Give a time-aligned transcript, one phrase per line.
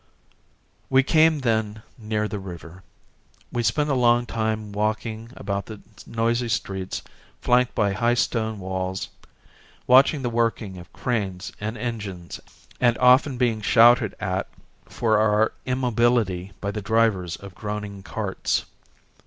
[0.89, 2.81] We came then near the river.
[3.51, 7.03] We spent a long time walking about the noisy streets
[7.39, 9.09] flanked by high stone walls,
[9.85, 12.39] watching the working of cranes and engines
[12.79, 14.47] and often being shouted at
[14.89, 18.65] for our immobility by the drivers of groaning carts.